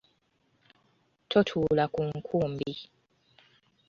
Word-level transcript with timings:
Totuula 1.31 1.85
ku 1.93 2.01
nkumbi. 2.15 2.71